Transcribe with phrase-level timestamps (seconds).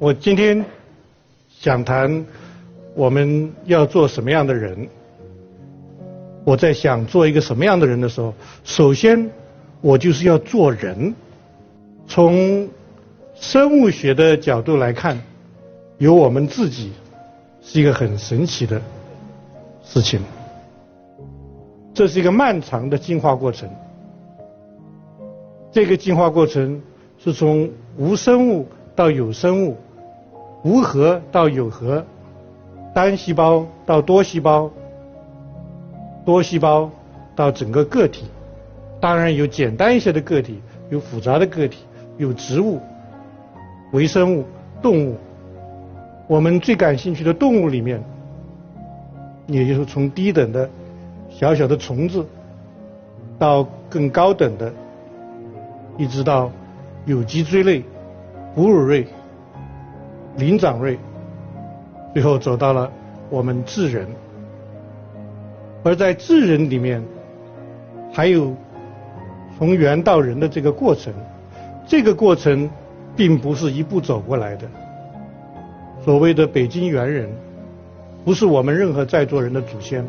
[0.00, 0.64] 我今天
[1.50, 2.24] 想谈
[2.94, 4.88] 我们要做什么样的人。
[6.42, 8.32] 我在想做一个什么样的人的时候，
[8.64, 9.30] 首先
[9.82, 11.14] 我就是要做人。
[12.06, 12.66] 从
[13.34, 15.20] 生物学的角度来看，
[15.98, 16.92] 有我们自己
[17.60, 18.80] 是一个很神奇的
[19.84, 20.18] 事情。
[21.92, 23.68] 这是一个漫长的进化过程。
[25.70, 26.80] 这个进化过程
[27.22, 29.76] 是从无生物到有生物。
[30.62, 32.04] 无核到有核，
[32.94, 34.70] 单细胞到多细胞，
[36.24, 36.90] 多细胞
[37.34, 38.26] 到整个个体，
[39.00, 40.60] 当然有简单一些的个体，
[40.90, 41.78] 有复杂的个体，
[42.18, 42.78] 有植物、
[43.92, 44.44] 微生物、
[44.82, 45.16] 动物。
[46.26, 48.02] 我们最感兴趣的动物里面，
[49.46, 50.68] 也就是从低等的
[51.30, 52.24] 小小的虫子，
[53.38, 54.70] 到更高等的，
[55.96, 56.52] 一直到
[57.06, 57.82] 有脊椎类、
[58.54, 59.06] 哺乳类。
[60.40, 60.98] 林长类，
[62.14, 62.90] 最后走到了
[63.28, 64.08] 我们智人，
[65.84, 67.04] 而在智人里面，
[68.10, 68.56] 还有
[69.58, 71.12] 从猿到人的这个过程，
[71.86, 72.68] 这个过程
[73.14, 74.66] 并不是一步走过来的。
[76.02, 77.28] 所谓的北京猿人，
[78.24, 80.02] 不是我们任何在座人的祖先。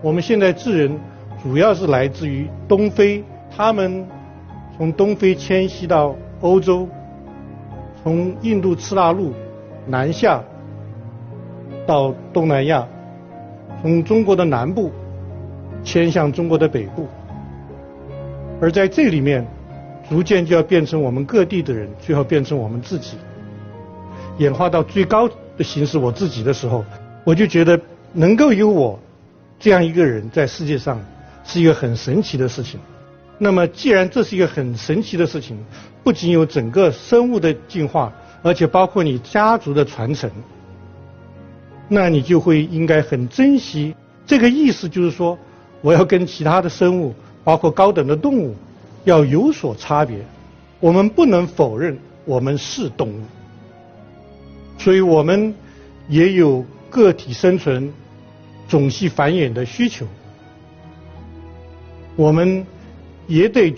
[0.00, 0.98] 我们现在智人
[1.42, 3.22] 主要是来自于东非，
[3.54, 4.06] 他们
[4.74, 6.88] 从东非迁徙到欧洲，
[8.02, 9.34] 从印度次大陆。
[9.86, 10.42] 南下
[11.86, 12.86] 到东南亚，
[13.80, 14.90] 从中国的南部
[15.84, 17.06] 迁向中国的北部，
[18.60, 19.46] 而在这里面，
[20.08, 23.16] 逐渐就要变成我们各地的人，最后变成我们自己，
[24.38, 26.84] 演化到最高的形式我自己的时候，
[27.22, 27.80] 我就觉得
[28.12, 28.98] 能够有我
[29.60, 31.00] 这样一个人在世界上
[31.44, 32.80] 是一个很神奇的事情。
[33.38, 35.56] 那么，既然这是一个很神奇的事情，
[36.02, 38.12] 不仅有整个生物的进化。
[38.42, 40.30] 而且包括你家族的传承，
[41.88, 43.94] 那你就会应该很珍惜。
[44.26, 45.38] 这个意思就是说，
[45.80, 48.54] 我要跟其他的生物，包括高等的动物，
[49.04, 50.18] 要有所差别。
[50.80, 53.20] 我们不能否认我们是动物，
[54.78, 55.54] 所以我们
[56.08, 57.92] 也有个体生存、
[58.68, 60.06] 种系繁衍的需求。
[62.14, 62.66] 我们
[63.26, 63.74] 也得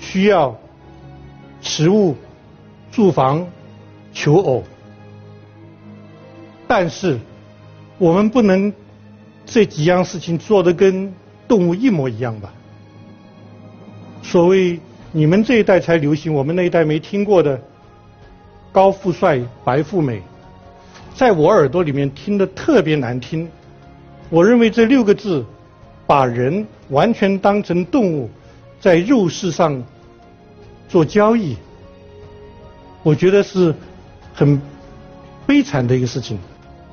[0.00, 0.56] 需要
[1.60, 2.16] 食物、
[2.90, 3.46] 住房。
[4.12, 4.64] 求偶，
[6.66, 7.18] 但是
[7.96, 8.72] 我们不能
[9.46, 11.12] 这几样事情做得跟
[11.46, 12.52] 动物一模一样吧？
[14.22, 14.78] 所谓
[15.12, 17.60] 你们这一代才流行，我们那一代没听过的
[18.70, 20.22] “高富帅、白富美”，
[21.14, 23.48] 在我耳朵里面听得特别难听。
[24.28, 25.44] 我认为这六个字
[26.06, 28.30] 把人完全当成动物，
[28.80, 29.82] 在肉市上
[30.88, 31.56] 做交易，
[33.02, 33.74] 我觉得是。
[34.40, 34.58] 很
[35.46, 36.38] 悲惨的一个事情。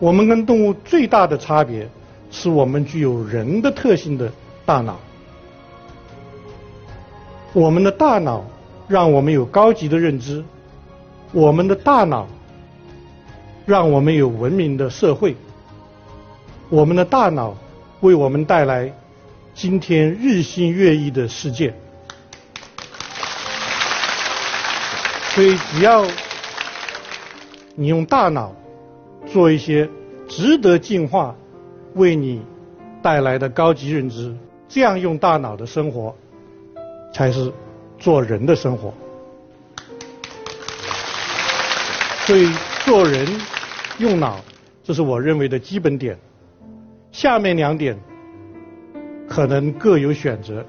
[0.00, 1.88] 我们跟动物最大的差别
[2.28, 4.32] 是我们具有人的特性的
[4.64, 4.98] 大脑。
[7.52, 8.44] 我们的大脑
[8.88, 10.42] 让我们有高级的认知，
[11.30, 12.26] 我们的大脑
[13.64, 15.36] 让我们有文明的社会，
[16.68, 17.56] 我们的大脑
[18.00, 18.92] 为我们带来
[19.54, 21.72] 今天日新月异的世界。
[25.28, 26.04] 所以只要。
[27.78, 28.54] 你用大脑
[29.26, 29.88] 做一些
[30.26, 31.36] 值得进化、
[31.94, 32.40] 为你
[33.02, 34.34] 带来的高级认知，
[34.66, 36.16] 这样用大脑的生活
[37.12, 37.52] 才是
[37.98, 38.92] 做人的生活。
[42.24, 42.50] 所以
[42.84, 43.28] 做人
[43.98, 44.40] 用脑，
[44.82, 46.18] 这是我认为的基本点。
[47.12, 47.96] 下面两点
[49.28, 50.64] 可能各有选择，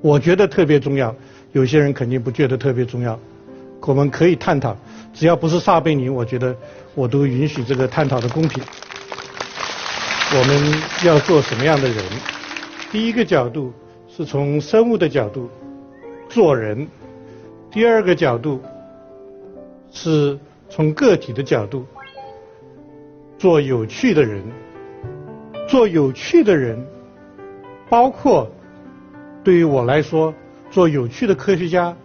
[0.00, 1.14] 我觉得特别重要，
[1.52, 3.18] 有些人肯定不觉得特别重要。
[3.82, 4.74] 我们可以探讨，
[5.14, 6.54] 只要不是撒贝宁，我觉得
[6.94, 8.62] 我都允许这个探讨的公平。
[10.36, 12.04] 我们要做什么样的人？
[12.90, 13.72] 第一个角度
[14.08, 15.48] 是从生物的角度
[16.28, 16.88] 做人，
[17.70, 18.60] 第二个角度
[19.92, 20.38] 是
[20.68, 21.86] 从个体的角度
[23.38, 24.42] 做有趣的人。
[25.66, 26.84] 做有趣的人，
[27.88, 28.50] 包括
[29.42, 30.34] 对于我来说，
[30.70, 31.96] 做有趣的科学家。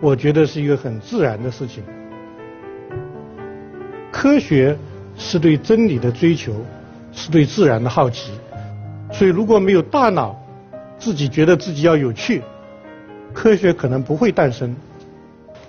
[0.00, 1.84] 我觉得是一个很自然的事情。
[4.24, 4.74] 科学
[5.18, 6.54] 是对真理的追求，
[7.12, 8.30] 是对自然的好奇。
[9.12, 10.34] 所以如果没有大脑，
[10.98, 12.42] 自己觉得自己要有趣，
[13.34, 14.74] 科学可能不会诞生。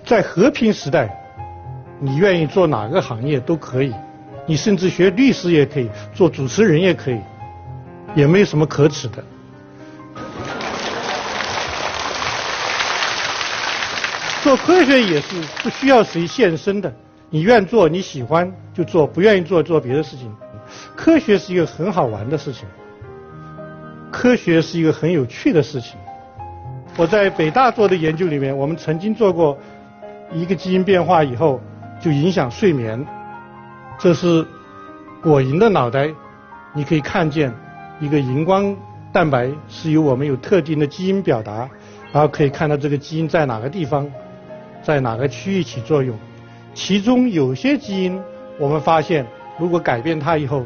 [0.06, 1.14] 在和平时代，
[2.00, 3.94] 你愿意做哪个行业都可以，
[4.46, 7.20] 你甚至学律师也可以，做主持人也可以，
[8.16, 9.22] 也没有什么可耻的。
[14.42, 16.96] 做科学也是不需要谁献身的，
[17.30, 20.34] 你愿做你喜欢就做，不愿意做做别的事情。
[20.96, 22.66] 科学是一个很好玩的事情，
[24.12, 25.98] 科学是一个很有趣的事情。
[26.98, 29.58] 我在北大做的研究里面，我们曾经做过
[30.32, 31.60] 一个基因变化以后
[32.00, 33.06] 就影响睡眠。
[34.00, 34.46] 这是
[35.22, 36.10] 果蝇的脑袋，
[36.74, 37.54] 你可以看见
[38.00, 38.76] 一个荧光
[39.12, 41.70] 蛋白是由我们有特定的基因表达，
[42.12, 44.10] 然后可以看到这个基因在哪个地方，
[44.82, 46.18] 在哪个区域起作用。
[46.76, 48.22] 其中有些基因，
[48.60, 49.26] 我们发现
[49.58, 50.66] 如果改变它以后，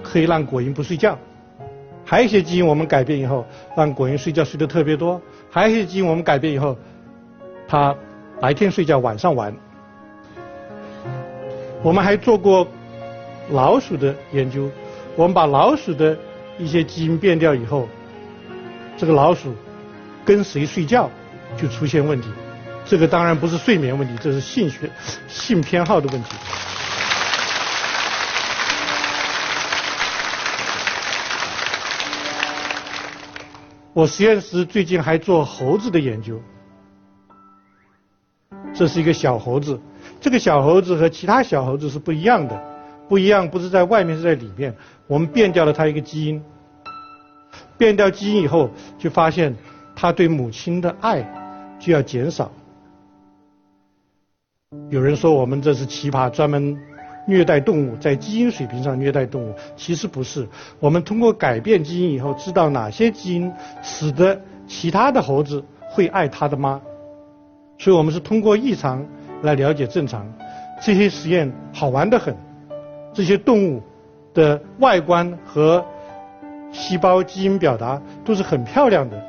[0.00, 1.14] 可以让果蝇不睡觉；
[2.04, 3.44] 还有一些基因我们改变以后，
[3.76, 5.20] 让果蝇睡觉睡得特别多；
[5.50, 6.78] 还有一些基因我们改变以后，
[7.66, 7.94] 它
[8.40, 9.52] 白天睡觉，晚上玩。
[11.82, 12.66] 我们还做过
[13.50, 14.70] 老鼠的研究，
[15.16, 16.16] 我们把老鼠的
[16.58, 17.88] 一些基因变掉以后，
[18.96, 19.52] 这个老鼠
[20.24, 21.10] 跟谁睡觉
[21.56, 22.28] 就出现问题。
[22.84, 24.90] 这个当然不是睡眠问题，这是性学、
[25.28, 26.30] 性偏好的问题。
[33.92, 36.40] 我实验室最近还做猴子的研究，
[38.72, 39.80] 这是一个小猴子，
[40.20, 42.60] 这个小猴子和其他小猴子是不一样的，
[43.08, 44.74] 不一样不是在外面是在里面。
[45.06, 46.42] 我们变掉了它一个基因，
[47.76, 49.54] 变掉基因以后，就发现
[49.94, 51.22] 它对母亲的爱
[51.78, 52.50] 就要减少。
[54.90, 56.78] 有人说我们这是奇葩，专门
[57.26, 59.52] 虐待动物，在基因水平上虐待动物。
[59.74, 63.52] 其实不是，我们通过改变基因以后，知道哪些基因
[63.82, 66.80] 使得其他的猴子会爱它的妈。
[67.78, 69.04] 所以我们是通过异常
[69.42, 70.24] 来了解正常。
[70.80, 72.32] 这些实验好玩的很，
[73.12, 73.82] 这些动物
[74.32, 75.84] 的外观和
[76.70, 79.20] 细胞基因表达都是很漂亮的。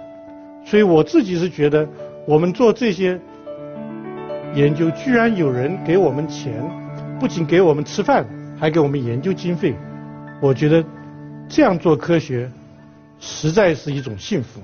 [0.64, 1.90] 所以我自己是觉得，
[2.28, 3.20] 我们做这些。
[4.54, 6.62] 研究居然有人给我们钱，
[7.20, 8.26] 不仅给我们吃饭，
[8.60, 9.74] 还给我们研究经费。
[10.42, 10.84] 我觉得
[11.48, 12.52] 这样做科学
[13.20, 14.62] 实在是一种幸福。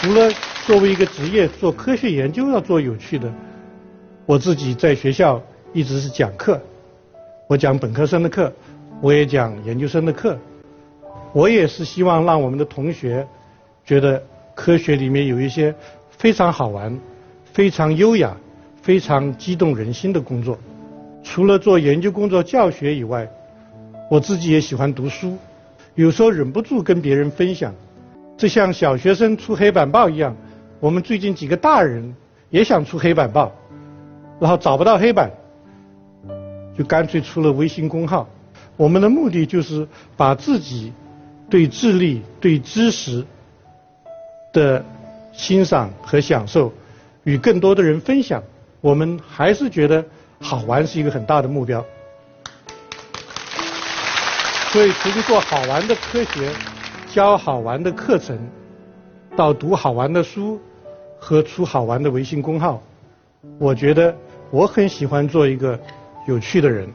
[0.00, 0.30] 除了
[0.64, 3.32] 作为一个职业做科学研究要做有趣的，
[4.26, 6.60] 我自己在学校一直是讲课，
[7.48, 8.52] 我讲本科生的课，
[9.00, 10.38] 我也讲研究生的课。
[11.32, 13.26] 我也是希望让我们的同学
[13.84, 14.22] 觉得
[14.54, 15.74] 科学里面有一些
[16.10, 16.98] 非常好玩、
[17.52, 18.36] 非常优雅、
[18.82, 20.58] 非常激动人心的工作。
[21.22, 23.26] 除了做研究工作、教学以外，
[24.10, 25.38] 我自己也喜欢读书，
[25.94, 27.74] 有时候忍不住跟别人分享。
[28.36, 30.36] 这像小学生出黑板报一样，
[30.80, 32.14] 我们最近几个大人
[32.50, 33.50] 也想出黑板报，
[34.38, 35.30] 然后找不到黑板，
[36.76, 38.28] 就干脆出了微信公号。
[38.76, 40.92] 我们的目的就是把自己。
[41.52, 43.22] 对智力、对知识
[44.54, 44.82] 的
[45.34, 46.72] 欣赏和享受，
[47.24, 48.42] 与更多的人分享，
[48.80, 50.02] 我们还是觉得
[50.40, 51.84] 好玩是一个很大的目标。
[54.70, 56.50] 所以其实做好玩的科学、
[57.12, 58.38] 教好玩的课程，
[59.36, 60.58] 到读好玩的书
[61.20, 62.82] 和出好玩的微信公号，
[63.58, 64.16] 我觉得
[64.50, 65.78] 我很喜欢做一个
[66.26, 66.88] 有趣的人。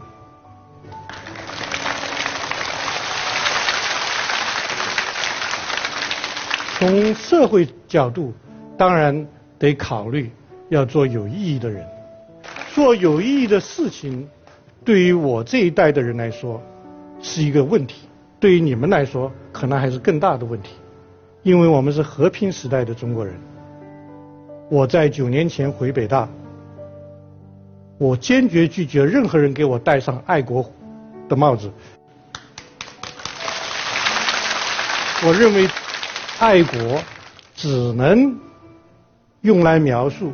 [7.08, 8.34] 从社会角度，
[8.78, 9.26] 当然
[9.58, 10.30] 得考虑
[10.68, 11.88] 要做有意义的人，
[12.74, 14.28] 做有意义的事情，
[14.84, 16.62] 对于我这一代的人来说
[17.22, 18.10] 是一个问题，
[18.42, 20.74] 对于你们来说可能还是更大的问题，
[21.44, 23.34] 因为我们是和平时代的中国人。
[24.70, 26.28] 我在九年前回北大，
[27.98, 30.70] 我坚决拒绝任何人给我戴上爱国
[31.30, 31.72] 的帽子，
[35.26, 35.70] 我认为。
[36.40, 37.02] 爱国
[37.56, 38.38] 只能
[39.42, 40.32] 用来描述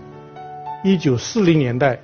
[0.84, 1.98] 1940年代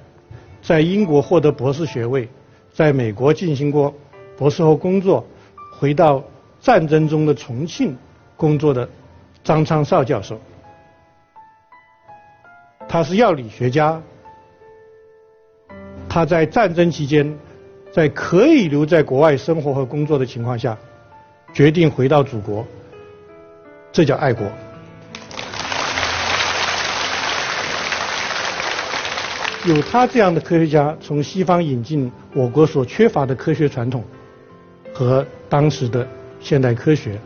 [0.61, 2.29] 在英国获得博士学位，
[2.71, 3.93] 在美国进行过
[4.37, 5.25] 博士后工作，
[5.77, 6.23] 回到
[6.61, 7.97] 战争中的重庆
[8.37, 8.89] 工作的
[9.43, 10.39] 张昌绍教授。
[12.87, 14.01] 他是药理学家，
[16.07, 17.37] 他在战争期间，
[17.91, 20.77] 在可以留在国外生活和工作的情况下，
[21.53, 22.65] 决定回到祖国。
[23.91, 24.47] 这叫爱国。
[29.65, 34.01] 有他这样的科学家从西方引进我国所缺乏的科学传统
[34.93, 36.07] 和当时的
[36.39, 37.19] 现代科学，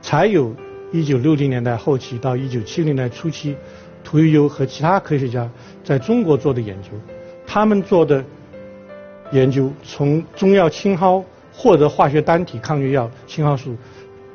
[0.00, 0.54] 才有
[0.92, 3.56] 1960年代后期到1970年代初期，
[4.04, 5.50] 屠呦呦和其他科学家
[5.82, 6.90] 在中国做的研究。
[7.44, 8.24] 他们做的
[9.32, 13.76] 研究从中药青蒿获得化学单体抗疟药青蒿素。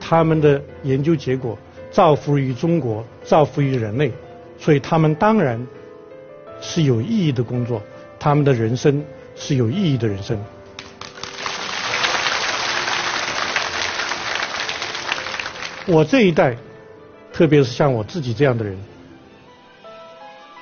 [0.10, 1.56] 他们的研究结果
[1.92, 4.12] 造福于中国，造福于人类，
[4.58, 5.64] 所以他们当然
[6.60, 7.80] 是有意义的工作，
[8.20, 10.44] 他们的人生是有意义的人生。
[15.86, 16.58] 我这一代，
[17.32, 18.76] 特别是像我自己这样的人，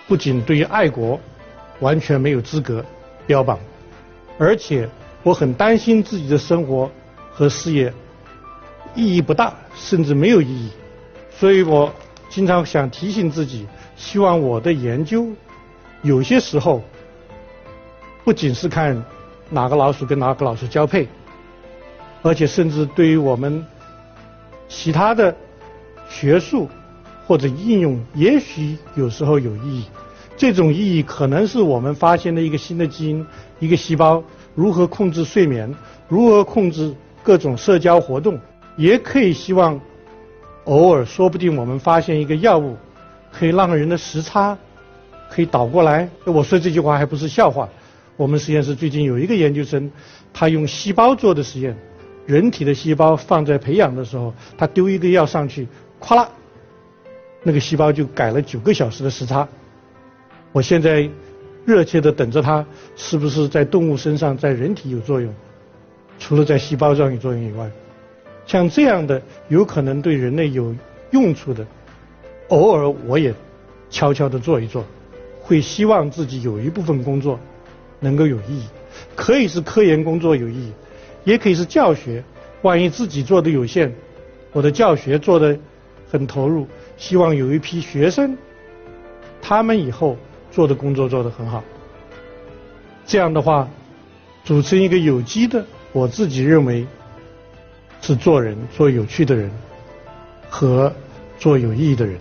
[0.10, 1.18] 不仅对于爱国
[1.80, 2.84] 完全没有资格
[3.26, 3.58] 标榜，
[4.38, 4.90] 而且
[5.24, 6.92] 我很担心自己的生活
[7.32, 7.94] 和事业
[8.98, 10.70] 意义不大，甚至没有意义。
[11.32, 11.94] 所以我
[12.28, 15.28] 经常想提醒自己，希望我的研究
[16.02, 16.84] 有些时候
[18.26, 19.02] 不仅是看
[19.50, 21.08] 哪个老鼠跟哪个老鼠交配，
[22.22, 23.66] 而且甚至对于我们。
[24.70, 25.34] 其他的
[26.10, 26.68] 学术
[27.26, 29.86] 或者应用，也许有时候有意义。
[30.36, 33.26] 这种意义可能是我们发现的一个新的基因，
[33.60, 34.22] 一个细胞
[34.56, 35.74] 如何控制睡眠，
[36.10, 38.38] 如何控制各种社交活动。
[38.78, 39.80] 也可以希望
[40.66, 42.78] 偶尔，说不定我们发现一个药物，
[43.32, 44.58] 可以让人的时差
[45.30, 46.08] 可以倒过来。
[46.24, 47.68] 我说这句话还不是笑话。
[48.16, 49.92] 我们实验室最近有一个研究生，
[50.34, 51.76] 他用细胞做的实验。
[52.26, 55.68] 人体的细胞放在培养的时候，他丢一个药上去，
[56.02, 56.28] 咵啦，
[57.44, 59.48] 那个细胞就改了九个小时的时差。
[60.52, 61.10] 我现在
[61.64, 62.66] 热切的等着它
[62.96, 65.34] 是不是在动物身上，在人体有作用。
[66.20, 67.70] 除了在细胞上有作用以外，
[68.48, 70.74] 像这样的有可能对人类有
[71.12, 71.68] 用处的，
[72.48, 73.34] 偶尔我也
[73.90, 74.84] 悄悄的做一做，
[75.42, 77.38] 会希望自己有一部分工作
[78.00, 78.64] 能够有意义，
[79.16, 80.72] 可以是科研工作有意义。
[81.26, 82.24] 也可以是教学，
[82.62, 83.92] 万一自己做的有限，
[84.54, 85.60] 我的教学做的
[86.10, 88.38] 很投入，希望有一批学生，
[89.42, 90.16] 他们以后
[90.52, 91.62] 做的工作做得很好。
[93.06, 93.68] 这样的话，
[94.46, 96.88] 组成一个有机的，我自己认为
[98.08, 99.52] 是做人做有趣的人
[100.50, 100.90] 和
[101.38, 102.18] 做有意义的人。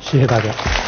[0.00, 0.87] 谢谢大家。